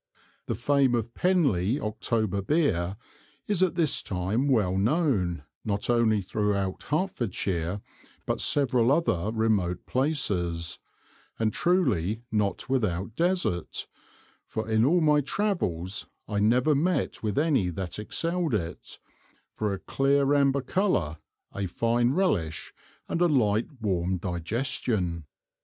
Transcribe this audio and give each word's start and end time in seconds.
The 0.47 0.55
Fame 0.55 0.95
of 0.95 1.13
Penly 1.13 1.79
October 1.79 2.41
Beer 2.41 2.97
is 3.45 3.61
at 3.61 3.75
this 3.75 4.01
time 4.01 4.47
well 4.47 4.75
known 4.75 5.43
not 5.63 5.91
only 5.91 6.23
throughout 6.23 6.81
Hertfordshire, 6.81 7.81
but 8.25 8.41
several 8.41 8.91
other 8.91 9.29
remote 9.31 9.85
Places, 9.85 10.79
and 11.37 11.53
truly 11.53 12.23
not 12.31 12.67
without 12.67 13.15
desert, 13.15 13.85
for 14.47 14.67
in 14.67 14.83
all 14.85 15.01
my 15.01 15.21
Travels 15.21 16.07
I 16.27 16.39
never 16.39 16.73
met 16.73 17.21
with 17.21 17.37
any 17.37 17.69
that 17.69 17.99
excell'd 17.99 18.55
it, 18.55 18.97
for 19.53 19.71
a 19.71 19.77
clear 19.77 20.33
amber 20.33 20.61
Colour, 20.61 21.19
a 21.53 21.67
fine 21.67 22.09
relish, 22.13 22.73
and 23.07 23.21
a 23.21 23.27
light 23.27 23.67
warm 23.81 24.17
digestion. 24.17 25.25